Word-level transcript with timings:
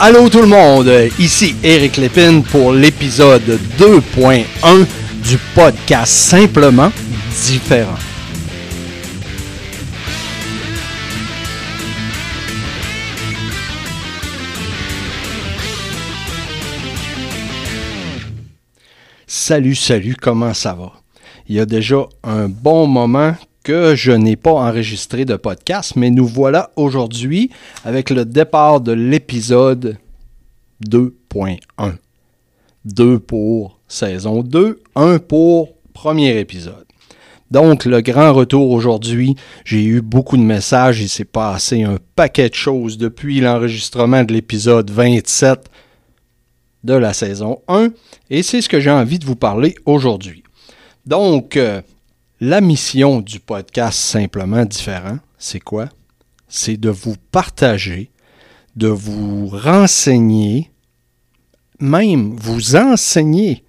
Allô 0.00 0.28
tout 0.28 0.40
le 0.40 0.46
monde, 0.46 0.90
ici 1.18 1.54
Eric 1.62 1.96
Lépine 1.96 2.42
pour 2.42 2.72
l'épisode 2.72 3.58
2.1 3.78 4.44
du 5.22 5.38
podcast 5.54 6.12
Simplement 6.12 6.90
différent. 7.46 7.94
Salut, 19.26 19.74
salut, 19.74 20.16
comment 20.20 20.54
ça 20.54 20.74
va? 20.74 20.92
Il 21.48 21.56
y 21.56 21.60
a 21.60 21.66
déjà 21.66 22.06
un 22.22 22.48
bon 22.48 22.86
moment 22.86 23.34
que 23.64 23.96
je 23.96 24.12
n'ai 24.12 24.36
pas 24.36 24.52
enregistré 24.52 25.24
de 25.24 25.34
podcast, 25.34 25.96
mais 25.96 26.10
nous 26.10 26.26
voilà 26.26 26.70
aujourd'hui 26.76 27.50
avec 27.84 28.10
le 28.10 28.24
départ 28.24 28.80
de 28.80 28.92
l'épisode 28.92 29.96
2.1. 30.88 31.94
2 32.84 33.18
pour 33.18 33.80
saison 33.88 34.42
2, 34.42 34.82
1 34.94 35.18
pour 35.18 35.74
premier 35.94 36.38
épisode. 36.38 36.84
Donc, 37.50 37.86
le 37.86 38.02
grand 38.02 38.34
retour 38.34 38.70
aujourd'hui, 38.70 39.34
j'ai 39.64 39.82
eu 39.82 40.02
beaucoup 40.02 40.36
de 40.36 40.42
messages, 40.42 41.00
il 41.00 41.08
s'est 41.08 41.24
passé 41.24 41.84
un 41.84 41.98
paquet 42.16 42.50
de 42.50 42.54
choses 42.54 42.98
depuis 42.98 43.40
l'enregistrement 43.40 44.24
de 44.24 44.34
l'épisode 44.34 44.90
27 44.90 45.70
de 46.82 46.94
la 46.94 47.14
saison 47.14 47.60
1, 47.68 47.88
et 48.28 48.42
c'est 48.42 48.60
ce 48.60 48.68
que 48.68 48.80
j'ai 48.80 48.90
envie 48.90 49.18
de 49.18 49.24
vous 49.24 49.36
parler 49.36 49.74
aujourd'hui. 49.86 50.42
Donc, 51.06 51.56
euh, 51.56 51.80
la 52.40 52.60
mission 52.60 53.20
du 53.20 53.38
podcast 53.38 53.98
Simplement 53.98 54.64
Différent, 54.64 55.18
c'est 55.38 55.60
quoi? 55.60 55.88
C'est 56.48 56.76
de 56.76 56.90
vous 56.90 57.14
partager, 57.30 58.10
de 58.74 58.88
vous 58.88 59.46
renseigner, 59.46 60.70
même 61.78 62.34
vous 62.36 62.74
enseigner 62.74 63.62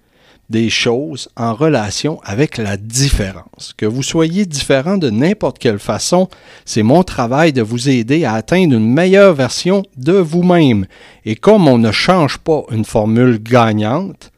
des 0.50 0.68
choses 0.68 1.28
en 1.36 1.54
relation 1.54 2.20
avec 2.24 2.56
la 2.56 2.76
différence. 2.76 3.72
Que 3.76 3.86
vous 3.86 4.02
soyez 4.02 4.46
différent 4.46 4.96
de 4.96 5.10
n'importe 5.10 5.58
quelle 5.58 5.78
façon, 5.78 6.28
c'est 6.64 6.82
mon 6.82 7.02
travail 7.02 7.52
de 7.52 7.62
vous 7.62 7.88
aider 7.88 8.24
à 8.24 8.34
atteindre 8.34 8.74
une 8.74 8.92
meilleure 8.92 9.34
version 9.34 9.84
de 9.96 10.12
vous-même. 10.12 10.86
Et 11.24 11.36
comme 11.36 11.68
on 11.68 11.78
ne 11.78 11.92
change 11.92 12.38
pas 12.38 12.62
une 12.70 12.84
formule 12.84 13.40
gagnante, 13.40 14.32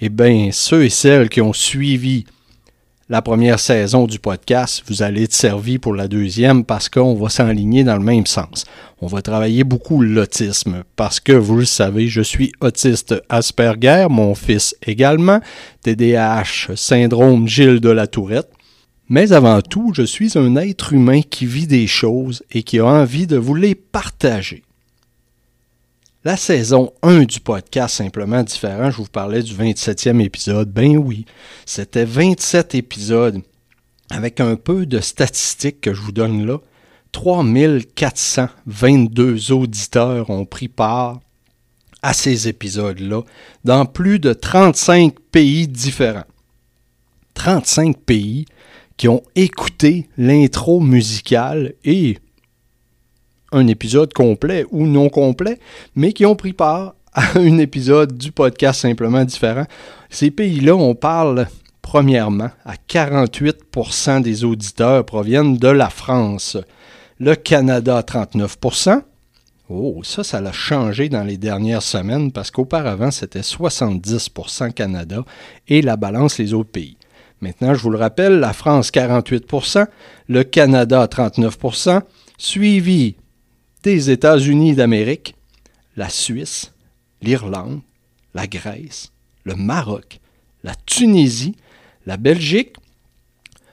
eh 0.00 0.10
bien, 0.10 0.50
ceux 0.52 0.84
et 0.84 0.90
celles 0.90 1.28
qui 1.28 1.40
ont 1.40 1.52
suivi 1.52 2.24
la 3.10 3.22
première 3.22 3.58
saison 3.58 4.06
du 4.06 4.18
podcast, 4.18 4.82
vous 4.86 5.02
allez 5.02 5.22
être 5.22 5.32
servi 5.32 5.78
pour 5.78 5.94
la 5.94 6.08
deuxième 6.08 6.64
parce 6.64 6.90
qu'on 6.90 7.14
va 7.14 7.30
s'enligner 7.30 7.82
dans 7.82 7.96
le 7.96 8.04
même 8.04 8.26
sens. 8.26 8.66
On 9.00 9.06
va 9.06 9.22
travailler 9.22 9.64
beaucoup 9.64 10.02
l'autisme 10.02 10.82
parce 10.94 11.18
que 11.18 11.32
vous 11.32 11.56
le 11.56 11.64
savez, 11.64 12.08
je 12.08 12.20
suis 12.20 12.52
autiste 12.60 13.14
Asperger, 13.30 14.08
mon 14.10 14.34
fils 14.34 14.76
également, 14.86 15.40
TDAH, 15.82 16.74
syndrome 16.76 17.48
Gilles 17.48 17.80
de 17.80 17.88
la 17.88 18.06
Tourette. 18.06 18.50
Mais 19.08 19.32
avant 19.32 19.62
tout, 19.62 19.92
je 19.94 20.02
suis 20.02 20.36
un 20.36 20.56
être 20.56 20.92
humain 20.92 21.22
qui 21.22 21.46
vit 21.46 21.66
des 21.66 21.86
choses 21.86 22.42
et 22.52 22.62
qui 22.62 22.78
a 22.78 22.84
envie 22.84 23.26
de 23.26 23.38
vous 23.38 23.54
les 23.54 23.74
partager. 23.74 24.64
La 26.24 26.36
saison 26.36 26.92
1 27.02 27.26
du 27.26 27.38
podcast 27.38 27.94
Simplement 27.94 28.42
Différent, 28.42 28.90
je 28.90 28.96
vous 28.96 29.04
parlais 29.04 29.40
du 29.40 29.54
27e 29.54 30.20
épisode. 30.20 30.68
Ben 30.68 30.96
oui, 30.96 31.26
c'était 31.64 32.04
27 32.04 32.74
épisodes 32.74 33.40
avec 34.10 34.40
un 34.40 34.56
peu 34.56 34.84
de 34.84 34.98
statistiques 34.98 35.80
que 35.80 35.94
je 35.94 36.02
vous 36.02 36.10
donne 36.10 36.44
là. 36.44 36.58
3422 37.12 39.52
auditeurs 39.52 40.28
ont 40.30 40.44
pris 40.44 40.66
part 40.66 41.20
à 42.02 42.12
ces 42.12 42.48
épisodes-là 42.48 43.22
dans 43.62 43.86
plus 43.86 44.18
de 44.18 44.32
35 44.32 45.20
pays 45.30 45.68
différents. 45.68 46.26
35 47.34 47.96
pays 47.96 48.44
qui 48.96 49.06
ont 49.06 49.22
écouté 49.36 50.08
l'intro 50.16 50.80
musicale 50.80 51.74
et 51.84 52.18
un 53.52 53.66
épisode 53.66 54.12
complet 54.12 54.66
ou 54.70 54.86
non 54.86 55.08
complet, 55.08 55.58
mais 55.94 56.12
qui 56.12 56.26
ont 56.26 56.36
pris 56.36 56.52
part 56.52 56.94
à 57.12 57.22
un 57.38 57.58
épisode 57.58 58.16
du 58.16 58.32
podcast 58.32 58.80
simplement 58.80 59.24
différent. 59.24 59.66
Ces 60.10 60.30
pays-là, 60.30 60.74
on 60.74 60.94
parle 60.94 61.46
premièrement 61.82 62.50
à 62.64 62.74
48% 62.74 64.20
des 64.20 64.44
auditeurs 64.44 65.04
proviennent 65.04 65.56
de 65.56 65.68
la 65.68 65.90
France. 65.90 66.56
Le 67.18 67.34
Canada, 67.34 68.02
39%. 68.02 69.02
Oh, 69.70 70.00
ça, 70.02 70.24
ça 70.24 70.40
l'a 70.40 70.52
changé 70.52 71.08
dans 71.08 71.24
les 71.24 71.36
dernières 71.36 71.82
semaines 71.82 72.32
parce 72.32 72.50
qu'auparavant, 72.50 73.10
c'était 73.10 73.40
70% 73.40 74.72
Canada 74.72 75.24
et 75.66 75.82
la 75.82 75.96
balance 75.96 76.38
les 76.38 76.54
autres 76.54 76.70
pays. 76.70 76.96
Maintenant, 77.40 77.74
je 77.74 77.82
vous 77.82 77.90
le 77.90 77.98
rappelle, 77.98 78.40
la 78.40 78.52
France 78.52 78.90
48%, 78.90 79.86
le 80.28 80.42
Canada 80.42 81.06
39%, 81.06 82.00
suivi 82.38 83.16
des 83.82 84.10
États-Unis 84.10 84.74
d'Amérique, 84.74 85.34
la 85.96 86.08
Suisse, 86.08 86.72
l'Irlande, 87.22 87.80
la 88.34 88.46
Grèce, 88.46 89.12
le 89.44 89.54
Maroc, 89.54 90.20
la 90.62 90.74
Tunisie, 90.86 91.56
la 92.06 92.16
Belgique, 92.16 92.76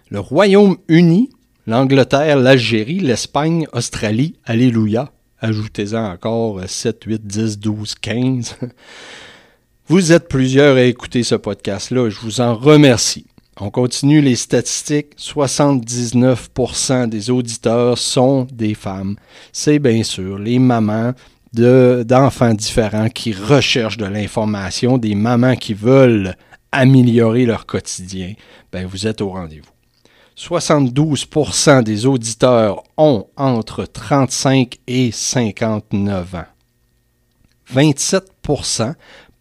le 0.09 0.19
Royaume-Uni, 0.19 1.29
l'Angleterre, 1.67 2.38
l'Algérie, 2.38 2.99
l'Espagne, 2.99 3.67
Australie, 3.73 4.35
Alléluia. 4.45 5.11
Ajoutez-en 5.39 6.11
encore 6.11 6.61
7, 6.67 7.03
8, 7.03 7.27
10, 7.27 7.59
12, 7.59 7.95
15. 7.95 8.55
Vous 9.87 10.11
êtes 10.11 10.27
plusieurs 10.27 10.77
à 10.77 10.83
écouter 10.83 11.23
ce 11.23 11.35
podcast-là. 11.35 12.09
Je 12.09 12.19
vous 12.19 12.41
en 12.41 12.55
remercie. 12.55 13.27
On 13.59 13.69
continue 13.69 14.21
les 14.21 14.35
statistiques. 14.35 15.16
79% 15.17 17.07
des 17.07 17.29
auditeurs 17.29 17.97
sont 17.97 18.47
des 18.51 18.73
femmes. 18.73 19.16
C'est 19.53 19.79
bien 19.79 20.03
sûr 20.03 20.38
les 20.38 20.59
mamans 20.59 21.13
d'enfants 21.53 22.53
différents 22.53 23.07
qui 23.07 23.31
recherchent 23.31 23.97
de 23.97 24.05
l'information, 24.05 24.97
des 24.97 25.16
mamans 25.16 25.55
qui 25.55 25.73
veulent 25.73 26.35
améliorer 26.73 27.45
leur 27.45 27.66
quotidien. 27.66 28.33
Ben, 28.73 28.85
vous 28.85 29.07
êtes 29.07 29.21
au 29.21 29.29
rendez-vous. 29.29 29.69
72% 30.37 31.81
des 31.83 32.05
auditeurs 32.05 32.83
ont 32.97 33.27
entre 33.37 33.85
35 33.85 34.79
et 34.85 35.11
59 35.11 36.35
ans. 36.35 36.45
27% 37.73 38.93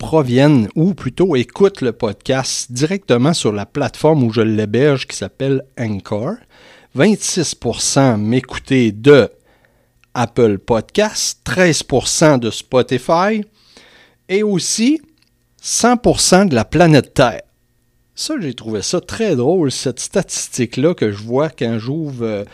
proviennent 0.05 0.69
ou 0.75 0.93
plutôt 0.93 1.35
écoutent 1.35 1.81
le 1.81 1.93
podcast 1.93 2.71
directement 2.71 3.33
sur 3.33 3.53
la 3.53 3.65
plateforme 3.65 4.23
où 4.23 4.31
je 4.31 4.43
l'héberge 4.43 5.07
qui 5.07 5.17
s'appelle 5.17 5.65
Anchor. 5.81 6.35
26% 6.95 8.19
m'écoutaient 8.19 8.93
de 8.93 9.31
Apple 10.13 10.59
Podcast, 10.59 11.41
13% 11.47 12.39
de 12.39 12.51
Spotify 12.51 13.47
et 14.29 14.43
aussi 14.43 15.01
100% 15.63 16.51
de 16.51 16.55
la 16.55 16.67
planète 16.67 17.15
Terre. 17.15 17.41
Ça, 18.15 18.35
j'ai 18.39 18.53
trouvé 18.53 18.83
ça 18.83 19.01
très 19.01 19.35
drôle, 19.37 19.73
cette 19.73 20.01
statistique-là 20.01 20.93
que 20.93 21.13
je 21.13 21.23
vois 21.23 21.49
quand 21.49 21.79
j'ouvre 21.79 22.27
euh, 22.27 22.45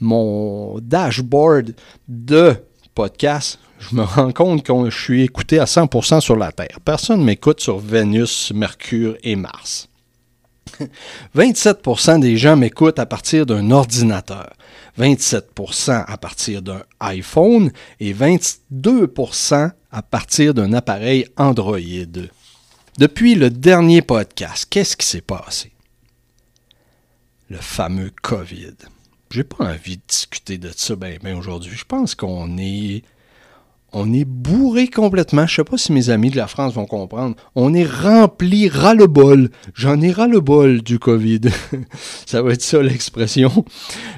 mon 0.00 0.80
dashboard 0.80 1.72
de 2.08 2.56
podcast 2.96 3.60
je 3.78 3.94
me 3.94 4.02
rends 4.02 4.32
compte 4.32 4.62
que 4.62 4.90
je 4.90 4.98
suis 4.98 5.22
écouté 5.22 5.58
à 5.58 5.64
100% 5.64 6.20
sur 6.20 6.36
la 6.36 6.52
Terre. 6.52 6.78
Personne 6.84 7.20
ne 7.20 7.24
m'écoute 7.24 7.60
sur 7.60 7.78
Vénus, 7.78 8.52
Mercure 8.54 9.16
et 9.22 9.36
Mars. 9.36 9.88
27% 11.36 12.20
des 12.20 12.36
gens 12.36 12.56
m'écoutent 12.56 12.98
à 12.98 13.06
partir 13.06 13.46
d'un 13.46 13.70
ordinateur, 13.70 14.52
27% 14.98 16.04
à 16.06 16.16
partir 16.18 16.62
d'un 16.62 16.82
iPhone 17.00 17.70
et 18.00 18.12
22% 18.12 19.72
à 19.90 20.02
partir 20.02 20.54
d'un 20.54 20.72
appareil 20.72 21.26
Android. 21.36 21.78
Depuis 22.98 23.34
le 23.34 23.50
dernier 23.50 24.02
podcast, 24.02 24.66
qu'est-ce 24.68 24.96
qui 24.96 25.06
s'est 25.06 25.20
passé? 25.20 25.72
Le 27.48 27.58
fameux 27.58 28.10
COVID. 28.22 28.74
J'ai 29.30 29.44
pas 29.44 29.66
envie 29.66 29.98
de 29.98 30.02
discuter 30.08 30.58
de 30.58 30.70
ça 30.74 30.96
ben, 30.96 31.18
ben 31.22 31.36
aujourd'hui. 31.36 31.76
Je 31.76 31.84
pense 31.84 32.14
qu'on 32.14 32.56
est 32.58 33.02
on 33.98 34.12
est 34.12 34.26
bourré 34.26 34.88
complètement. 34.88 35.46
Je 35.46 35.54
sais 35.54 35.64
pas 35.64 35.78
si 35.78 35.90
mes 35.90 36.10
amis 36.10 36.28
de 36.28 36.36
la 36.36 36.46
France 36.46 36.74
vont 36.74 36.84
comprendre. 36.84 37.34
On 37.54 37.72
est 37.72 37.86
rempli 37.86 38.68
ras-le-bol. 38.68 39.48
J'en 39.72 40.02
ai 40.02 40.12
ras-le-bol 40.12 40.82
du 40.82 40.98
COVID. 40.98 41.40
ça 42.26 42.42
va 42.42 42.52
être 42.52 42.60
ça 42.60 42.82
l'expression. 42.82 43.64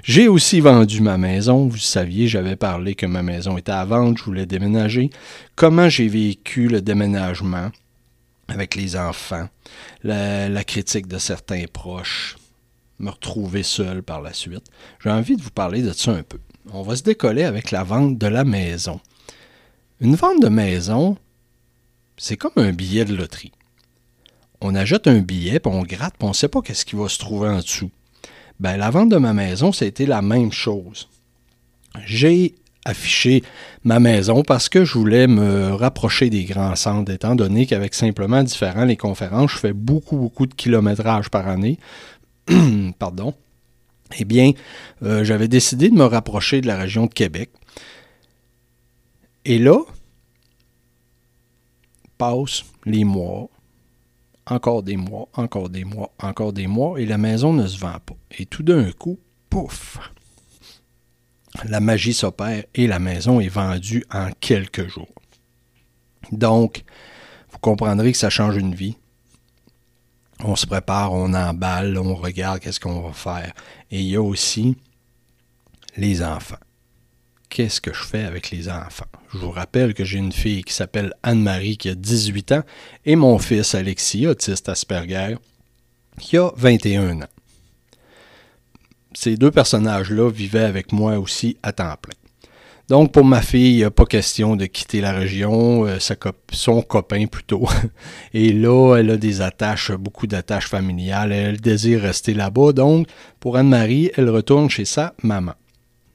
J'ai 0.02 0.26
aussi 0.26 0.58
vendu 0.58 1.00
ma 1.00 1.16
maison. 1.16 1.68
Vous 1.68 1.78
saviez, 1.78 2.26
j'avais 2.26 2.56
parlé 2.56 2.96
que 2.96 3.06
ma 3.06 3.22
maison 3.22 3.56
était 3.56 3.70
à 3.70 3.84
vendre. 3.84 4.18
Je 4.18 4.24
voulais 4.24 4.46
déménager. 4.46 5.10
Comment 5.54 5.88
j'ai 5.88 6.08
vécu 6.08 6.66
le 6.66 6.82
déménagement 6.82 7.70
avec 8.48 8.74
les 8.74 8.96
enfants? 8.96 9.48
La, 10.02 10.48
la 10.48 10.64
critique 10.64 11.06
de 11.06 11.18
certains 11.18 11.66
proches. 11.72 12.36
Me 12.98 13.10
retrouver 13.10 13.62
seul 13.62 14.02
par 14.02 14.22
la 14.22 14.32
suite. 14.32 14.64
J'ai 15.04 15.10
envie 15.10 15.36
de 15.36 15.42
vous 15.42 15.52
parler 15.52 15.82
de 15.82 15.92
ça 15.92 16.10
un 16.10 16.24
peu. 16.24 16.38
On 16.72 16.82
va 16.82 16.96
se 16.96 17.04
décoller 17.04 17.44
avec 17.44 17.70
la 17.70 17.84
vente 17.84 18.18
de 18.18 18.26
la 18.26 18.42
maison 18.42 19.00
Une 20.00 20.14
vente 20.14 20.40
de 20.40 20.48
maison, 20.48 21.16
c'est 22.16 22.36
comme 22.36 22.52
un 22.56 22.72
billet 22.72 23.04
de 23.04 23.16
loterie. 23.16 23.52
On 24.60 24.74
achète 24.74 25.06
un 25.06 25.18
billet, 25.18 25.60
puis 25.60 25.72
on 25.72 25.82
gratte, 25.82 26.14
puis 26.18 26.26
on 26.26 26.30
ne 26.30 26.34
sait 26.34 26.48
pas 26.48 26.62
qu'est-ce 26.62 26.84
qui 26.84 26.96
va 26.96 27.08
se 27.08 27.18
trouver 27.18 27.48
en 27.48 27.58
dessous. 27.58 27.90
Ben, 28.60 28.76
la 28.76 28.90
vente 28.90 29.08
de 29.08 29.16
ma 29.16 29.32
maison, 29.32 29.70
été 29.70 30.06
la 30.06 30.22
même 30.22 30.52
chose. 30.52 31.08
J'ai 32.06 32.54
affiché 32.84 33.42
ma 33.84 34.00
maison 34.00 34.42
parce 34.42 34.68
que 34.68 34.84
je 34.84 34.94
voulais 34.94 35.26
me 35.26 35.74
rapprocher 35.74 36.30
des 36.30 36.44
grands 36.44 36.74
centres, 36.76 37.12
étant 37.12 37.34
donné 37.34 37.66
qu'avec 37.66 37.94
simplement 37.94 38.42
différents 38.42 38.84
les 38.84 38.96
conférences, 38.96 39.52
je 39.52 39.58
fais 39.58 39.72
beaucoup, 39.72 40.16
beaucoup 40.16 40.46
de 40.46 40.54
kilométrage 40.54 41.28
par 41.28 41.48
année. 41.48 41.78
Pardon. 42.98 43.34
Eh 44.18 44.24
bien, 44.24 44.52
euh, 45.02 45.22
j'avais 45.22 45.48
décidé 45.48 45.90
de 45.90 45.94
me 45.94 46.04
rapprocher 46.04 46.60
de 46.60 46.66
la 46.66 46.78
région 46.78 47.06
de 47.06 47.12
Québec. 47.12 47.50
Et 49.48 49.58
là, 49.58 49.78
passent 52.18 52.66
les 52.84 53.04
mois, 53.04 53.48
encore 54.44 54.82
des 54.82 54.98
mois, 54.98 55.26
encore 55.32 55.70
des 55.70 55.84
mois, 55.84 56.12
encore 56.18 56.52
des 56.52 56.66
mois, 56.66 57.00
et 57.00 57.06
la 57.06 57.16
maison 57.16 57.54
ne 57.54 57.66
se 57.66 57.78
vend 57.78 57.96
pas. 58.04 58.16
Et 58.30 58.44
tout 58.44 58.62
d'un 58.62 58.92
coup, 58.92 59.18
pouf, 59.48 60.00
la 61.64 61.80
magie 61.80 62.12
s'opère 62.12 62.64
et 62.74 62.86
la 62.86 62.98
maison 62.98 63.40
est 63.40 63.48
vendue 63.48 64.04
en 64.12 64.32
quelques 64.38 64.86
jours. 64.86 65.08
Donc, 66.30 66.84
vous 67.50 67.58
comprendrez 67.58 68.12
que 68.12 68.18
ça 68.18 68.28
change 68.28 68.58
une 68.58 68.74
vie. 68.74 68.98
On 70.44 70.56
se 70.56 70.66
prépare, 70.66 71.14
on 71.14 71.32
emballe, 71.32 71.96
on 71.96 72.14
regarde 72.16 72.60
qu'est-ce 72.60 72.80
qu'on 72.80 73.00
va 73.00 73.14
faire. 73.14 73.54
Et 73.90 74.00
il 74.02 74.08
y 74.08 74.16
a 74.16 74.22
aussi 74.22 74.76
les 75.96 76.22
enfants. 76.22 76.56
Qu'est-ce 77.48 77.80
que 77.80 77.92
je 77.92 78.02
fais 78.02 78.24
avec 78.24 78.50
les 78.50 78.68
enfants? 78.68 79.06
Je 79.32 79.38
vous 79.38 79.50
rappelle 79.50 79.94
que 79.94 80.04
j'ai 80.04 80.18
une 80.18 80.32
fille 80.32 80.62
qui 80.62 80.74
s'appelle 80.74 81.14
Anne-Marie 81.22 81.76
qui 81.78 81.88
a 81.88 81.94
18 81.94 82.52
ans 82.52 82.62
et 83.06 83.16
mon 83.16 83.38
fils 83.38 83.74
Alexis, 83.74 84.26
autiste 84.26 84.68
Asperger, 84.68 85.36
qui 86.18 86.36
a 86.36 86.52
21 86.56 87.22
ans 87.22 87.28
ces 89.18 89.36
deux 89.36 89.50
personnages-là 89.50 90.30
vivaient 90.30 90.60
avec 90.60 90.92
moi 90.92 91.18
aussi 91.18 91.56
à 91.62 91.72
temps 91.72 91.96
plein. 92.00 92.14
Donc, 92.88 93.12
pour 93.12 93.24
ma 93.24 93.42
fille, 93.42 93.72
il 93.72 93.76
n'y 93.78 93.84
a 93.84 93.90
pas 93.90 94.06
question 94.06 94.56
de 94.56 94.64
quitter 94.64 95.02
la 95.02 95.12
région, 95.12 95.84
euh, 95.84 95.98
son 96.52 96.80
copain 96.80 97.26
plutôt. 97.26 97.68
Et 98.32 98.52
là, 98.52 98.96
elle 98.96 99.10
a 99.10 99.16
des 99.18 99.42
attaches, 99.42 99.92
beaucoup 99.92 100.26
d'attaches 100.26 100.68
familiales. 100.68 101.32
Elle 101.32 101.60
désire 101.60 102.00
rester 102.00 102.32
là-bas. 102.32 102.72
Donc, 102.72 103.06
pour 103.40 103.58
Anne-Marie, 103.58 104.10
elle 104.16 104.30
retourne 104.30 104.70
chez 104.70 104.86
sa 104.86 105.14
maman. 105.22 105.52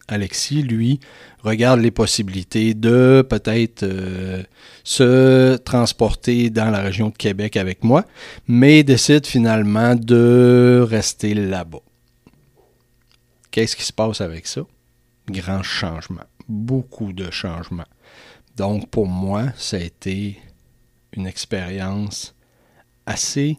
Alexis, 0.08 0.62
lui, 0.62 1.00
regarde 1.44 1.80
les 1.80 1.92
possibilités 1.92 2.74
de 2.74 3.26
peut-être 3.28 3.84
euh, 3.84 4.44
se 4.84 5.56
transporter 5.58 6.50
dans 6.50 6.70
la 6.70 6.82
région 6.82 7.10
de 7.10 7.16
Québec 7.16 7.56
avec 7.56 7.84
moi, 7.84 8.06
mais 8.48 8.84
décide 8.84 9.26
finalement 9.26 9.96
de 9.96 10.86
rester 10.88 11.34
là-bas. 11.34 11.80
Qu'est-ce 13.52 13.76
qui 13.76 13.84
se 13.84 13.94
passe 13.94 14.20
avec 14.20 14.48
ça? 14.48 14.62
Grand 15.30 15.64
changement. 15.64 16.26
Beaucoup 16.50 17.14
de 17.14 17.32
changements. 17.32 17.88
Donc, 18.58 18.90
pour 18.90 19.08
moi, 19.08 19.54
ça 19.58 19.78
a 19.78 19.80
été 19.80 20.38
une 21.14 21.28
expérience 21.28 22.36
assez. 23.06 23.58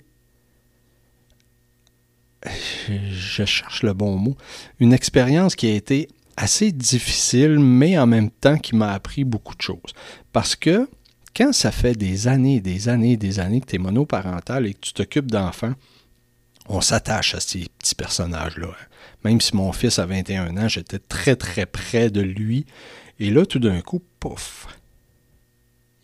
Je 2.45 3.45
cherche 3.45 3.83
le 3.83 3.95
bon 3.95 4.19
mot. 4.19 4.37
Une 4.79 4.93
expérience 4.93 5.57
qui 5.57 5.69
a 5.69 5.75
été 5.75 6.09
assez 6.37 6.73
difficile, 6.73 7.59
mais 7.59 7.99
en 7.99 8.07
même 8.07 8.31
temps 8.31 8.59
qui 8.59 8.75
m'a 8.75 8.93
appris 8.93 9.25
beaucoup 9.25 9.55
de 9.55 9.63
choses. 9.63 9.93
Parce 10.33 10.57
que 10.57 10.89
quand 11.35 11.53
ça 11.53 11.73
fait 11.73 11.97
des 11.97 12.29
années, 12.29 12.61
des 12.61 12.89
années, 12.89 13.17
des 13.17 13.41
années 13.41 13.61
que 13.61 13.67
tu 13.67 13.77
es 13.77 13.79
monoparental 13.79 14.67
et 14.67 14.75
que 14.75 14.81
tu 14.81 14.93
t'occupes 14.93 15.31
d'enfants, 15.31 15.75
on 16.69 16.81
s'attache 16.81 17.35
à 17.35 17.41
ces 17.41 17.67
petits 17.79 17.95
personnages-là. 17.95 18.69
Même 19.25 19.41
si 19.41 19.55
mon 19.57 19.73
fils 19.73 19.99
a 19.99 20.07
21 20.07 20.57
ans, 20.57 20.69
j'étais 20.69 20.99
très 20.99 21.37
très 21.37 21.67
près 21.67 22.11
de 22.11 22.21
lui. 22.21 22.67
Et 23.19 23.31
là, 23.31 23.45
tout 23.45 23.59
d'un 23.59 23.81
coup, 23.81 24.03
pouf, 24.21 24.67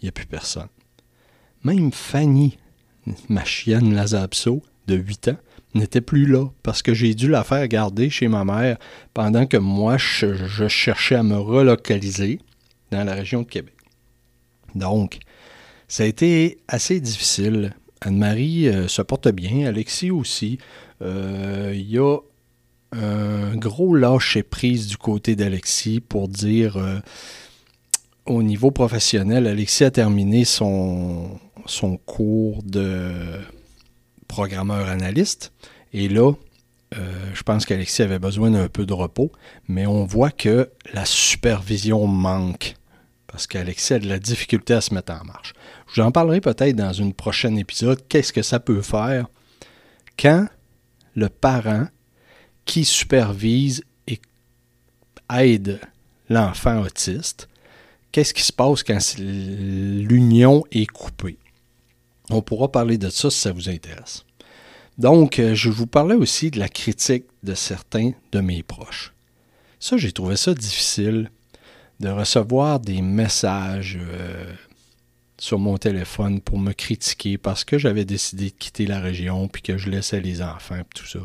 il 0.00 0.04
n'y 0.04 0.08
a 0.08 0.12
plus 0.12 0.26
personne. 0.26 0.68
Même 1.64 1.92
Fanny, 1.92 2.58
ma 3.28 3.44
chienne 3.44 3.94
Lazapso, 3.94 4.62
de 4.86 4.96
8 4.96 5.28
ans, 5.28 5.38
n'était 5.74 6.00
plus 6.00 6.26
là 6.26 6.46
parce 6.62 6.82
que 6.82 6.94
j'ai 6.94 7.14
dû 7.14 7.28
la 7.28 7.44
faire 7.44 7.66
garder 7.68 8.10
chez 8.10 8.28
ma 8.28 8.44
mère 8.44 8.76
pendant 9.14 9.46
que 9.46 9.56
moi, 9.56 9.96
je, 9.98 10.68
cherchais 10.68 11.14
à 11.14 11.22
me 11.22 11.36
relocaliser 11.36 12.40
dans 12.90 13.04
la 13.04 13.14
région 13.14 13.42
de 13.42 13.46
Québec. 13.46 13.74
Donc, 14.74 15.18
ça 15.88 16.04
a 16.04 16.06
été 16.06 16.58
assez 16.68 17.00
difficile 17.00 17.74
Anne-Marie 18.00 18.68
euh, 18.68 18.88
se 18.88 19.02
porte 19.02 19.28
bien, 19.28 19.66
Alexis 19.66 20.10
aussi. 20.10 20.58
Euh, 21.02 21.72
il 21.74 21.90
y 21.90 21.98
a 21.98 22.18
un 22.92 23.56
gros 23.56 23.94
lâcher-prise 23.94 24.88
du 24.88 24.96
côté 24.96 25.36
d'Alexis 25.36 26.00
pour 26.00 26.28
dire 26.28 26.76
euh, 26.76 26.98
au 28.26 28.42
niveau 28.42 28.70
professionnel, 28.70 29.46
Alexis 29.46 29.84
a 29.84 29.90
terminé 29.90 30.44
son 30.44 31.38
cours 32.06 32.62
de 32.64 33.12
programmeur 34.30 34.88
analyste. 34.88 35.52
Et 35.92 36.08
là, 36.08 36.32
je 36.92 37.42
pense 37.42 37.66
qu'Alexis 37.66 38.02
avait 38.02 38.18
besoin 38.18 38.50
d'un 38.50 38.68
peu 38.68 38.86
de 38.86 38.92
repos, 38.92 39.30
mais 39.68 39.86
on 39.86 40.04
voit 40.04 40.30
que 40.30 40.70
la 40.92 41.04
supervision 41.04 42.06
manque 42.06 42.74
parce 43.26 43.46
qu'Alexis 43.46 43.94
a 43.94 43.98
de 44.00 44.08
la 44.08 44.18
difficulté 44.18 44.74
à 44.74 44.80
se 44.80 44.92
mettre 44.92 45.12
en 45.12 45.24
marche. 45.24 45.52
J'en 45.94 46.10
parlerai 46.10 46.40
peut-être 46.40 46.74
dans 46.74 47.00
un 47.00 47.10
prochain 47.10 47.54
épisode, 47.54 48.00
qu'est-ce 48.08 48.32
que 48.32 48.42
ça 48.42 48.58
peut 48.58 48.82
faire 48.82 49.26
quand 50.18 50.48
le 51.14 51.28
parent 51.28 51.86
qui 52.64 52.84
supervise 52.84 53.84
et 54.08 54.20
aide 55.32 55.80
l'enfant 56.28 56.80
autiste, 56.80 57.48
qu'est-ce 58.10 58.34
qui 58.34 58.42
se 58.42 58.52
passe 58.52 58.82
quand 58.82 58.98
l'union 59.18 60.64
est 60.72 60.86
coupée? 60.86 61.38
On 62.30 62.42
pourra 62.42 62.70
parler 62.70 62.98
de 62.98 63.10
ça 63.10 63.30
si 63.30 63.38
ça 63.38 63.52
vous 63.52 63.68
intéresse. 63.68 64.24
Donc, 64.98 65.38
euh, 65.38 65.54
je 65.54 65.70
vous 65.70 65.86
parlais 65.86 66.14
aussi 66.14 66.50
de 66.50 66.58
la 66.58 66.68
critique 66.68 67.24
de 67.42 67.54
certains 67.54 68.12
de 68.32 68.40
mes 68.40 68.62
proches. 68.62 69.12
Ça, 69.78 69.96
j'ai 69.96 70.12
trouvé 70.12 70.36
ça 70.36 70.54
difficile 70.54 71.30
de 72.00 72.08
recevoir 72.08 72.80
des 72.80 73.02
messages 73.02 73.98
euh, 74.00 74.52
sur 75.38 75.58
mon 75.58 75.78
téléphone 75.78 76.40
pour 76.40 76.58
me 76.58 76.72
critiquer 76.72 77.38
parce 77.38 77.64
que 77.64 77.78
j'avais 77.78 78.04
décidé 78.04 78.50
de 78.50 78.54
quitter 78.56 78.86
la 78.86 79.00
région 79.00 79.48
puis 79.48 79.62
que 79.62 79.78
je 79.78 79.90
laissais 79.90 80.20
les 80.20 80.42
enfants 80.42 80.76
et 80.76 80.84
tout 80.94 81.06
ça. 81.06 81.20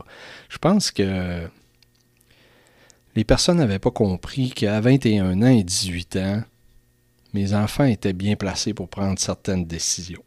Je 0.50 0.58
pense 0.58 0.92
que 0.92 1.48
les 3.16 3.24
personnes 3.24 3.58
n'avaient 3.58 3.80
pas 3.80 3.92
compris 3.92 4.52
qu'à 4.52 4.80
21 4.82 5.42
ans 5.42 5.48
et 5.48 5.64
18 5.64 6.16
ans, 6.18 6.44
mes 7.34 7.54
enfants 7.54 7.86
étaient 7.86 8.14
bien 8.14 8.36
placés 8.36 8.74
pour 8.74 8.90
prendre 8.90 9.20
certaines 9.20 9.66
décisions. 9.66 10.24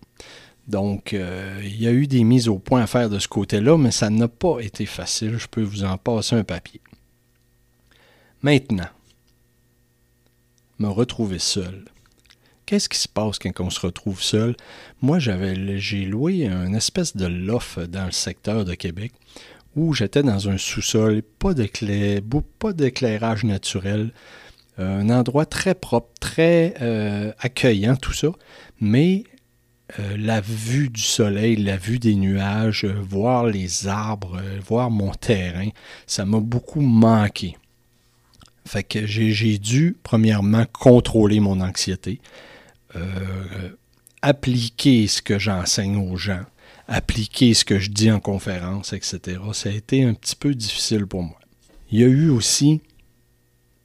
Donc, 0.68 1.14
euh, 1.14 1.60
il 1.64 1.80
y 1.82 1.88
a 1.88 1.92
eu 1.92 2.06
des 2.06 2.24
mises 2.24 2.48
au 2.48 2.58
point 2.58 2.82
à 2.82 2.86
faire 2.86 3.08
de 3.08 3.18
ce 3.18 3.26
côté-là, 3.26 3.78
mais 3.78 3.90
ça 3.90 4.10
n'a 4.10 4.28
pas 4.28 4.60
été 4.60 4.84
facile. 4.84 5.38
Je 5.38 5.46
peux 5.46 5.62
vous 5.62 5.84
en 5.84 5.96
passer 5.96 6.36
un 6.36 6.44
papier. 6.44 6.82
Maintenant, 8.42 8.88
me 10.78 10.88
retrouver 10.88 11.38
seul. 11.38 11.86
Qu'est-ce 12.66 12.90
qui 12.90 12.98
se 12.98 13.08
passe 13.08 13.38
quand 13.38 13.60
on 13.60 13.70
se 13.70 13.80
retrouve 13.80 14.22
seul? 14.22 14.54
Moi, 15.00 15.18
j'avais, 15.18 15.78
j'ai 15.78 16.04
loué 16.04 16.46
un 16.46 16.74
espèce 16.74 17.16
de 17.16 17.24
loft 17.24 17.80
dans 17.80 18.04
le 18.04 18.12
secteur 18.12 18.66
de 18.66 18.74
Québec 18.74 19.12
où 19.74 19.94
j'étais 19.94 20.22
dans 20.22 20.50
un 20.50 20.58
sous-sol, 20.58 21.22
pas, 21.22 21.54
pas 22.58 22.72
d'éclairage 22.74 23.44
naturel, 23.44 24.12
un 24.76 25.08
endroit 25.08 25.46
très 25.46 25.74
propre, 25.74 26.12
très 26.20 26.74
euh, 26.82 27.32
accueillant, 27.38 27.96
tout 27.96 28.12
ça, 28.12 28.28
mais 28.80 29.24
euh, 29.98 30.16
la 30.18 30.40
vue 30.40 30.90
du 30.90 31.00
soleil, 31.00 31.56
la 31.56 31.76
vue 31.76 31.98
des 31.98 32.14
nuages, 32.14 32.84
voir 32.84 33.46
les 33.46 33.86
arbres, 33.86 34.40
voir 34.66 34.90
mon 34.90 35.12
terrain, 35.12 35.68
ça 36.06 36.24
m'a 36.24 36.40
beaucoup 36.40 36.80
manqué. 36.80 37.56
Fait 38.68 38.84
que 38.84 39.06
j'ai 39.06 39.58
dû, 39.58 39.96
premièrement, 40.02 40.66
contrôler 40.66 41.40
mon 41.40 41.62
anxiété, 41.62 42.20
euh, 42.96 43.70
appliquer 44.20 45.06
ce 45.06 45.22
que 45.22 45.38
j'enseigne 45.38 45.96
aux 45.96 46.16
gens, 46.18 46.42
appliquer 46.86 47.54
ce 47.54 47.64
que 47.64 47.78
je 47.78 47.90
dis 47.90 48.10
en 48.10 48.20
conférence, 48.20 48.92
etc. 48.92 49.40
Ça 49.54 49.70
a 49.70 49.72
été 49.72 50.04
un 50.04 50.12
petit 50.12 50.36
peu 50.36 50.54
difficile 50.54 51.06
pour 51.06 51.22
moi. 51.22 51.38
Il 51.90 52.00
y 52.00 52.04
a 52.04 52.08
eu 52.08 52.28
aussi 52.28 52.82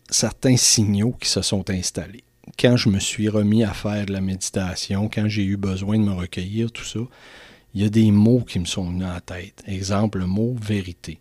certains 0.09 0.57
signaux 0.57 1.13
qui 1.13 1.29
se 1.29 1.41
sont 1.41 1.69
installés. 1.69 2.25
Quand 2.59 2.75
je 2.75 2.89
me 2.89 2.99
suis 2.99 3.29
remis 3.29 3.63
à 3.63 3.73
faire 3.73 4.05
de 4.05 4.13
la 4.13 4.21
méditation, 4.21 5.09
quand 5.11 5.27
j'ai 5.27 5.43
eu 5.43 5.57
besoin 5.57 5.97
de 5.97 6.03
me 6.03 6.11
recueillir, 6.11 6.71
tout 6.71 6.83
ça, 6.83 6.99
il 7.73 7.81
y 7.81 7.85
a 7.85 7.89
des 7.89 8.11
mots 8.11 8.41
qui 8.41 8.59
me 8.59 8.65
sont 8.65 8.89
venus 8.89 9.07
en 9.07 9.19
tête. 9.19 9.63
Exemple, 9.65 10.19
le 10.19 10.27
mot 10.27 10.55
vérité. 10.61 11.19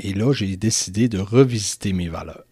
Et 0.00 0.12
là, 0.12 0.32
j'ai 0.32 0.56
décidé 0.56 1.08
de 1.08 1.18
revisiter 1.18 1.92
mes 1.92 2.08
valeurs. 2.08 2.44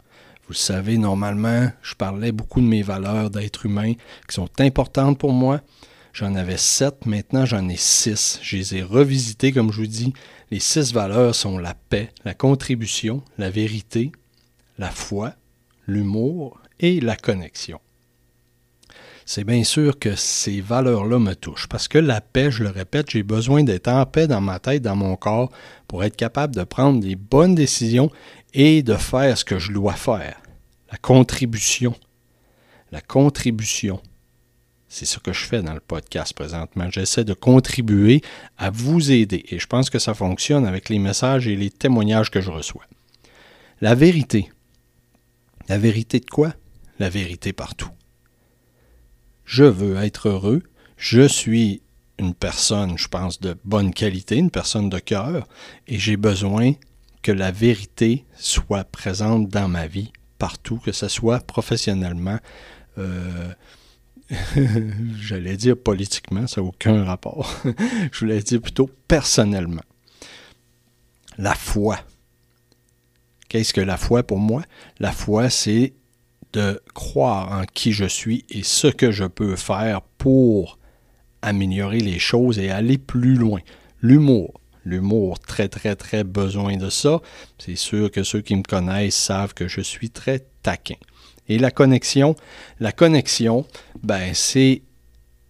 Vous 0.49 0.54
savez, 0.54 0.97
normalement, 0.97 1.71
je 1.83 1.95
parlais 1.95 2.30
beaucoup 2.30 2.61
de 2.61 2.66
mes 2.66 2.83
valeurs 2.83 3.30
d'être 3.30 3.66
humain 3.66 3.95
qui 4.28 4.35
sont 4.35 4.49
importantes 4.61 5.18
pour 5.18 5.33
moi. 5.33 5.61
J'en 6.12 6.35
avais 6.37 6.56
sept, 6.56 7.04
maintenant 7.04 7.45
j'en 7.45 7.68
ai 7.68 7.76
six. 7.76 8.38
Je 8.42 8.56
les 8.56 8.76
ai 8.76 8.83
revisitées, 8.83 9.52
comme 9.52 9.73
je 9.73 9.80
vous 9.80 9.87
dis. 9.87 10.14
Les 10.52 10.61
six 10.61 10.92
valeurs 10.92 11.35
sont 11.35 11.59
la 11.59 11.75
paix, 11.75 12.11
la 12.25 12.35
contribution, 12.35 13.23
la 13.37 13.50
vérité, 13.50 14.12
la 14.78 14.90
foi, 14.90 15.35
l'humour 15.87 16.61
et 16.80 17.00
la 17.00 17.16
connexion. 17.16 17.80
C'est 19.28 19.42
bien 19.42 19.64
sûr 19.64 19.99
que 19.99 20.14
ces 20.14 20.61
valeurs-là 20.61 21.18
me 21.18 21.35
touchent 21.35 21.66
parce 21.66 21.88
que 21.88 21.99
la 21.99 22.21
paix, 22.21 22.52
je 22.52 22.62
le 22.62 22.71
répète, 22.71 23.11
j'ai 23.11 23.25
besoin 23.25 23.64
d'être 23.64 23.88
en 23.88 24.06
paix 24.06 24.28
dans 24.28 24.40
ma 24.40 24.61
tête, 24.61 24.83
dans 24.83 24.95
mon 24.95 25.16
corps, 25.16 25.50
pour 25.88 26.04
être 26.04 26.14
capable 26.14 26.54
de 26.54 26.62
prendre 26.62 27.04
les 27.04 27.16
bonnes 27.16 27.56
décisions 27.56 28.12
et 28.54 28.85
de 28.85 28.95
faire 28.95 29.37
ce 29.37 29.45
que 29.45 29.59
je 29.59 29.73
dois 29.73 29.95
faire. 29.95 30.40
La 30.92 30.99
contribution. 30.99 31.92
La 32.92 33.00
contribution. 33.00 34.00
C'est 34.88 35.06
ce 35.06 35.18
que 35.18 35.33
je 35.33 35.45
fais 35.45 35.61
dans 35.61 35.75
le 35.75 35.80
podcast 35.80 36.33
présentement. 36.33 36.88
J'essaie 36.92 37.25
de 37.25 37.35
contribuer 37.35 38.23
à 38.56 38.71
vous 38.71 39.11
aider 39.11 39.45
et 39.49 39.59
je 39.59 39.66
pense 39.66 39.90
que 39.90 39.99
ça 39.99 40.14
fonctionne 40.14 40.64
avec 40.64 40.88
les 40.88 41.00
messages 41.00 41.49
et 41.49 41.56
les 41.56 41.71
témoignages 41.71 42.30
que 42.30 42.40
je 42.40 42.52
reçois. 42.52 42.85
La 43.80 43.97
vérité. 43.97 44.52
La 45.68 45.78
vérité 45.78 46.21
de 46.21 46.26
quoi? 46.26 46.54
La 46.99 47.09
vérité 47.09 47.53
partout. 47.53 47.91
Je 49.45 49.65
veux 49.65 49.97
être 49.97 50.29
heureux. 50.29 50.62
Je 50.97 51.26
suis 51.26 51.83
une 52.19 52.35
personne, 52.35 52.97
je 52.97 53.09
pense, 53.09 53.41
de 53.41 53.57
bonne 53.65 53.93
qualité, 53.93 54.37
une 54.37 54.50
personne 54.50 54.88
de 54.88 54.99
cœur, 54.99 55.47
et 55.87 55.99
j'ai 55.99 56.17
besoin 56.17 56.73
que 57.23 57.33
la 57.33 57.50
vérité 57.50 58.25
soit 58.37 58.85
présente 58.85 59.49
dans 59.49 59.69
ma 59.69 59.87
vie, 59.87 60.12
partout, 60.38 60.79
que 60.79 60.93
ce 60.93 61.09
soit 61.09 61.41
professionnellement, 61.41 62.38
euh, 62.99 63.53
j'allais 65.21 65.57
dire 65.57 65.76
politiquement, 65.76 66.47
ça 66.47 66.61
n'a 66.61 66.67
aucun 66.67 67.05
rapport. 67.05 67.53
je 68.12 68.19
voulais 68.19 68.41
dire 68.41 68.61
plutôt 68.61 68.91
personnellement. 69.09 69.83
La 71.38 71.55
foi. 71.55 71.99
Qu'est-ce 73.49 73.75
que 73.75 73.81
la 73.81 73.97
foi 73.97 74.23
pour 74.23 74.38
moi? 74.38 74.62
La 74.99 75.12
foi, 75.12 75.50
c'est 75.50 75.93
de 76.57 76.81
croire 76.95 77.53
en 77.53 77.65
qui 77.65 77.93
je 77.93 78.07
suis 78.07 78.47
et 78.49 78.63
ce 78.63 78.87
que 78.87 79.13
je 79.13 79.25
peux 79.25 79.57
faire 79.57 80.01
pour 80.01 80.79
améliorer 81.43 82.01
les 82.01 82.19
choses 82.19 82.59
et 82.59 82.71
aller 82.71 82.97
plus 82.97 83.35
loin. 83.35 83.61
L'humour. 84.01 84.59
L'humour, 84.83 85.39
très, 85.39 85.69
très, 85.69 85.97
très 85.97 86.25
besoin 86.25 86.79
de 86.79 86.89
ça. 86.89 87.21
C'est 87.59 87.77
sûr 87.77 88.11
que 88.11 88.23
ceux 88.23 88.41
qui 88.41 88.57
me 88.57 88.63
connaissent 88.63 89.17
savent 89.17 89.53
que 89.53 89.69
je 89.69 89.83
suis 89.83 90.09
très 90.09 90.47
taquin. 90.63 90.95
Et 91.49 91.59
la 91.59 91.71
connexion, 91.71 92.37
la 92.81 92.93
connexion, 92.93 93.67
ben, 94.03 94.33
c'est 94.33 94.83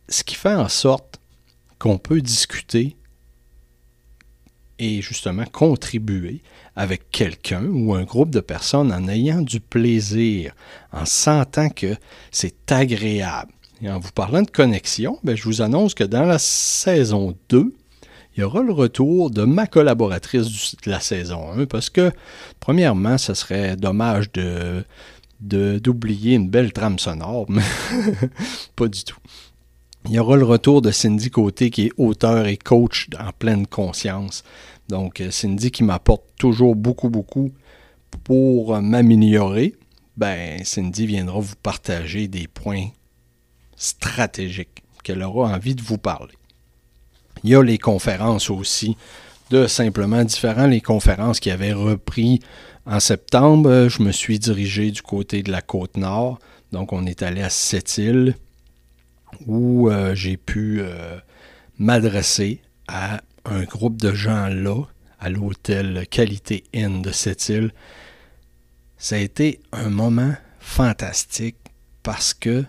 ce 0.08 0.24
qui 0.24 0.34
fait 0.34 0.54
en 0.54 0.68
sorte 0.68 1.20
qu'on 1.78 1.98
peut 1.98 2.20
discuter 2.20 2.96
et 4.78 5.00
justement 5.00 5.44
contribuer 5.50 6.42
avec 6.74 7.10
quelqu'un 7.10 7.64
ou 7.64 7.94
un 7.94 8.04
groupe 8.04 8.30
de 8.30 8.40
personnes 8.40 8.92
en 8.92 9.08
ayant 9.08 9.40
du 9.40 9.60
plaisir, 9.60 10.52
en 10.92 11.06
sentant 11.06 11.70
que 11.70 11.96
c'est 12.30 12.70
agréable. 12.70 13.52
Et 13.82 13.90
en 13.90 13.98
vous 13.98 14.12
parlant 14.12 14.42
de 14.42 14.50
connexion, 14.50 15.18
ben, 15.22 15.36
je 15.36 15.44
vous 15.44 15.62
annonce 15.62 15.94
que 15.94 16.04
dans 16.04 16.24
la 16.24 16.38
saison 16.38 17.36
2, 17.48 17.74
il 18.36 18.40
y 18.40 18.42
aura 18.42 18.62
le 18.62 18.72
retour 18.72 19.30
de 19.30 19.44
ma 19.44 19.66
collaboratrice 19.66 20.76
de 20.84 20.90
la 20.90 21.00
saison 21.00 21.52
1 21.52 21.66
parce 21.66 21.88
que, 21.88 22.12
premièrement, 22.60 23.18
ce 23.18 23.34
serait 23.34 23.76
dommage 23.76 24.30
de 24.32 24.84
d'oublier 25.38 26.34
une 26.34 26.48
belle 26.48 26.72
trame 26.72 26.98
sonore, 26.98 27.44
mais 27.50 27.62
pas 28.76 28.88
du 28.88 29.04
tout. 29.04 29.18
Il 30.08 30.14
y 30.14 30.20
aura 30.20 30.36
le 30.36 30.44
retour 30.44 30.82
de 30.82 30.92
Cindy 30.92 31.30
Côté, 31.30 31.70
qui 31.70 31.86
est 31.86 31.92
auteur 31.96 32.46
et 32.46 32.56
coach 32.56 33.08
en 33.18 33.32
pleine 33.32 33.66
conscience. 33.66 34.44
Donc, 34.88 35.20
euh, 35.20 35.32
Cindy 35.32 35.72
qui 35.72 35.82
m'apporte 35.82 36.22
toujours 36.38 36.76
beaucoup, 36.76 37.08
beaucoup 37.08 37.50
pour 38.22 38.80
m'améliorer. 38.80 39.74
Ben, 40.16 40.62
Cindy 40.64 41.06
viendra 41.06 41.40
vous 41.40 41.56
partager 41.60 42.28
des 42.28 42.46
points 42.46 42.86
stratégiques 43.76 44.84
qu'elle 45.02 45.24
aura 45.24 45.52
envie 45.52 45.74
de 45.74 45.82
vous 45.82 45.98
parler. 45.98 46.34
Il 47.42 47.50
y 47.50 47.56
a 47.56 47.62
les 47.62 47.78
conférences 47.78 48.48
aussi, 48.48 48.96
de 49.50 49.66
simplement 49.66 50.22
différents. 50.22 50.68
Les 50.68 50.80
conférences 50.80 51.40
qui 51.40 51.50
avaient 51.50 51.72
repris 51.72 52.40
en 52.86 53.00
septembre, 53.00 53.88
je 53.88 54.02
me 54.02 54.12
suis 54.12 54.38
dirigé 54.38 54.92
du 54.92 55.02
côté 55.02 55.42
de 55.42 55.50
la 55.50 55.62
côte 55.62 55.96
nord. 55.96 56.38
Donc, 56.70 56.92
on 56.92 57.06
est 57.06 57.22
allé 57.22 57.42
à 57.42 57.50
Sept-Îles 57.50 58.36
où 59.46 59.90
euh, 59.90 60.14
j'ai 60.14 60.36
pu 60.36 60.80
euh, 60.80 61.18
m'adresser 61.78 62.62
à 62.88 63.20
un 63.44 63.64
groupe 63.64 64.00
de 64.00 64.12
gens 64.12 64.48
là, 64.48 64.84
à 65.18 65.28
l'hôtel 65.28 66.06
Qualité 66.08 66.64
Inn 66.74 67.02
de 67.02 67.10
Sept-Îles. 67.10 67.72
Ça 68.96 69.16
a 69.16 69.18
été 69.18 69.60
un 69.72 69.90
moment 69.90 70.34
fantastique 70.58 71.56
parce 72.02 72.34
que, 72.34 72.64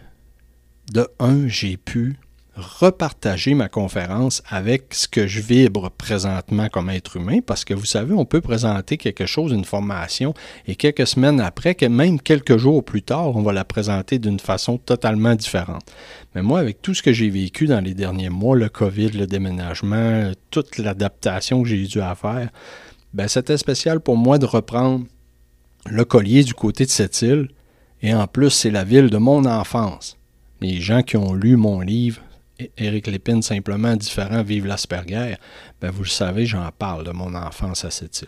de 0.92 1.08
un, 1.20 1.48
j'ai 1.48 1.78
pu 1.78 2.18
repartager 2.58 3.54
ma 3.54 3.70
conférence 3.70 4.42
avec 4.50 4.94
ce 4.94 5.08
que 5.08 5.28
je 5.28 5.42
vibre 5.42 5.92
présentement 5.92 6.70
comme 6.70 6.90
être 6.90 7.18
humain, 7.18 7.40
parce 7.46 7.64
que 7.64 7.74
vous 7.74 7.86
savez, 7.86 8.14
on 8.14 8.26
peut 8.26 8.42
présenter 8.42 8.98
quelque 8.98 9.26
chose, 9.26 9.52
une 9.52 9.66
formation, 9.66 10.34
et 10.68 10.76
quelques 10.76 11.08
semaines 11.08 11.40
après, 11.40 11.76
que 11.76 11.86
même 11.86 12.20
quelques 12.20 12.58
jours 12.58 12.84
plus 12.84 13.04
tard, 13.04 13.36
on 13.36 13.44
va 13.44 13.54
la 13.54 13.64
présenter 13.64 14.18
d'une 14.18 14.40
façon 14.40 14.78
totalement 14.78 15.36
différente. 15.36 15.92
Mais 16.34 16.42
moi, 16.42 16.60
avec 16.60 16.82
tout 16.82 16.94
ce 16.94 17.04
que 17.04 17.14
j'ai 17.14 17.30
vécu 17.30 17.68
dans 17.68 17.82
les 17.84 17.94
derniers 17.94 18.30
mois, 18.30 18.56
le 18.56 18.70
COVID, 18.70 19.12
le 19.12 19.28
déménagement, 19.28 20.32
toute 20.50 20.78
l'adaptation 20.78 21.62
que 21.62 21.70
j'ai 21.70 21.84
dû 21.84 22.00
faire, 22.00 22.50
ben, 23.14 23.28
c'était 23.28 23.58
spécial 23.58 24.00
pour 24.00 24.18
moi 24.18 24.38
de 24.38 24.46
reprendre 24.46 25.06
le 25.86 26.06
collier 26.06 26.44
du 26.44 26.54
côté 26.54 26.86
de 26.86 26.90
cette 26.90 27.22
île, 27.22 27.50
et 28.02 28.14
en 28.14 28.28
plus, 28.28 28.50
c'est 28.50 28.72
la 28.72 28.84
ville 28.84 29.10
de 29.10 29.18
mon 29.18 29.46
enfance. 29.46 30.18
Les 30.62 30.82
gens 30.82 31.04
qui 31.04 31.18
ont 31.18 31.34
lu 31.34 31.56
mon 31.56 31.82
livre 31.82 32.22
Éric 32.78 33.08
Lépine, 33.08 33.42
simplement 33.42 33.96
différent, 33.96 34.44
vive 34.44 34.66
l'Asperger, 34.66 35.36
ben 35.80 35.92
vous 35.92 36.04
le 36.04 36.10
savez, 36.10 36.46
j'en 36.46 36.70
parle 36.72 37.04
de 37.04 37.12
mon 37.12 37.36
enfance 37.36 37.86
à 37.86 37.92
cette 37.92 38.22
île. 38.22 38.28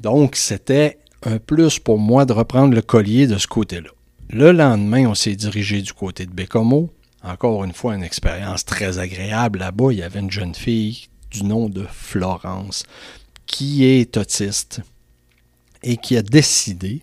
Donc, 0.00 0.36
c'était 0.36 0.98
un 1.22 1.38
plus 1.38 1.78
pour 1.78 1.98
moi 1.98 2.24
de 2.24 2.32
reprendre 2.32 2.74
le 2.74 2.82
collier 2.82 3.26
de 3.26 3.38
ce 3.38 3.46
côté-là. 3.46 3.90
Le 4.30 4.52
lendemain, 4.52 5.06
on 5.06 5.14
s'est 5.14 5.36
dirigé 5.36 5.82
du 5.82 5.92
côté 5.92 6.26
de 6.26 6.32
Bécomo. 6.32 6.90
Encore 7.22 7.64
une 7.64 7.72
fois, 7.72 7.94
une 7.94 8.02
expérience 8.02 8.64
très 8.64 8.98
agréable 8.98 9.60
là-bas. 9.60 9.92
Il 9.92 9.98
y 9.98 10.02
avait 10.02 10.20
une 10.20 10.30
jeune 10.30 10.54
fille 10.54 11.08
du 11.30 11.44
nom 11.44 11.68
de 11.68 11.84
Florence 11.88 12.84
qui 13.46 13.84
est 13.84 14.16
autiste 14.16 14.80
et 15.82 15.96
qui 15.96 16.16
a 16.16 16.22
décidé 16.22 17.02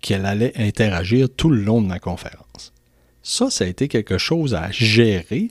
qu'elle 0.00 0.26
allait 0.26 0.52
interagir 0.56 1.28
tout 1.34 1.48
le 1.48 1.62
long 1.62 1.80
de 1.80 1.86
ma 1.86 1.98
conférence. 1.98 2.43
Ça, 3.26 3.48
ça 3.48 3.64
a 3.64 3.68
été 3.68 3.88
quelque 3.88 4.18
chose 4.18 4.54
à 4.54 4.70
gérer 4.70 5.50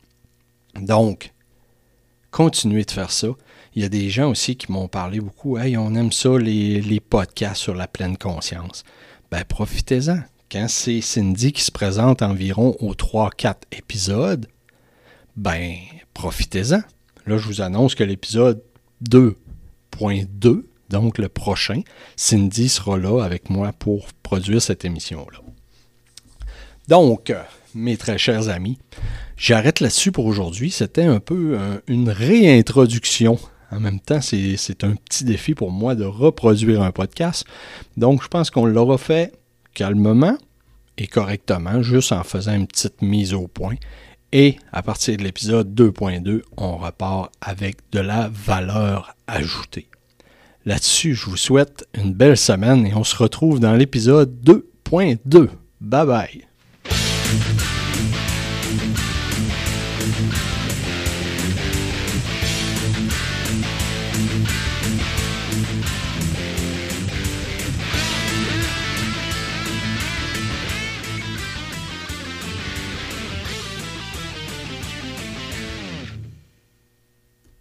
Donc, 0.75 1.31
continuez 2.31 2.83
de 2.83 2.91
faire 2.91 3.11
ça. 3.11 3.29
Il 3.73 3.81
y 3.81 3.85
a 3.85 3.89
des 3.89 4.09
gens 4.09 4.29
aussi 4.29 4.57
qui 4.57 4.69
m'ont 4.73 4.89
parlé 4.89 5.21
beaucoup. 5.21 5.57
Hey, 5.57 5.77
on 5.77 5.95
aime 5.95 6.11
ça, 6.11 6.37
les, 6.37 6.81
les 6.81 6.99
podcasts 6.99 7.61
sur 7.61 7.75
la 7.75 7.87
pleine 7.87 8.17
conscience. 8.17 8.83
Ben, 9.31 9.45
profitez-en. 9.45 10.19
Quand 10.51 10.67
c'est 10.67 10.99
Cindy 10.99 11.53
qui 11.53 11.61
se 11.61 11.71
présente 11.71 12.21
environ 12.21 12.75
aux 12.81 12.93
3-4 12.93 13.55
épisodes, 13.71 14.47
ben, 15.35 15.75
profitez-en. 16.13 16.81
Là, 17.27 17.37
je 17.37 17.45
vous 17.47 17.61
annonce 17.61 17.95
que 17.95 18.03
l'épisode 18.03 18.61
2.2, 19.09 20.63
donc 20.89 21.17
le 21.17 21.29
prochain, 21.29 21.81
Cindy 22.15 22.69
sera 22.69 22.97
là 22.97 23.23
avec 23.23 23.49
moi 23.49 23.71
pour 23.73 24.07
produire 24.23 24.61
cette 24.61 24.85
émission-là. 24.85 25.39
Donc, 26.87 27.33
mes 27.75 27.97
très 27.97 28.17
chers 28.17 28.49
amis, 28.49 28.77
j'arrête 29.37 29.79
là-dessus 29.79 30.11
pour 30.11 30.25
aujourd'hui. 30.25 30.71
C'était 30.71 31.05
un 31.05 31.19
peu 31.19 31.57
une 31.87 32.09
réintroduction 32.09 33.39
en 33.71 33.79
même 33.79 34.01
temps, 34.01 34.19
c'est 34.21 34.83
un 34.83 34.95
petit 34.95 35.23
défi 35.23 35.55
pour 35.55 35.71
moi 35.71 35.95
de 35.95 36.03
reproduire 36.03 36.81
un 36.81 36.91
podcast. 36.91 37.45
Donc, 37.95 38.21
je 38.21 38.27
pense 38.27 38.49
qu'on 38.51 38.65
l'aura 38.65 38.97
fait 38.97 39.31
calmement 39.73 40.37
et 40.97 41.07
correctement, 41.07 41.81
juste 41.81 42.11
en 42.11 42.23
faisant 42.23 42.53
une 42.53 42.67
petite 42.67 43.01
mise 43.01 43.33
au 43.33 43.47
point. 43.47 43.75
Et 44.33 44.57
à 44.71 44.81
partir 44.81 45.17
de 45.17 45.23
l'épisode 45.23 45.73
2.2, 45.73 46.41
on 46.57 46.77
repart 46.77 47.31
avec 47.41 47.77
de 47.91 47.99
la 47.99 48.29
valeur 48.33 49.15
ajoutée. 49.27 49.87
Là-dessus, 50.65 51.15
je 51.15 51.25
vous 51.25 51.37
souhaite 51.37 51.87
une 51.93 52.13
belle 52.13 52.37
semaine 52.37 52.85
et 52.85 52.93
on 52.93 53.03
se 53.03 53.15
retrouve 53.15 53.59
dans 53.59 53.73
l'épisode 53.73 54.31
2.2. 54.43 55.49
Bye 55.81 56.05
bye. 56.05 56.47